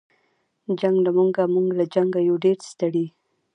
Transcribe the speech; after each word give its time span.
جنګ 0.79 0.95
له 1.05 1.11
موږه 1.17 1.43
موږ 1.53 1.67
له 1.79 1.85
جنګه 1.93 2.19
یو 2.27 2.35
ډېر 2.43 2.57
ستړي 2.71 3.05